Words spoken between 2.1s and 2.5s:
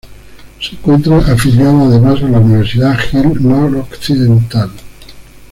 a la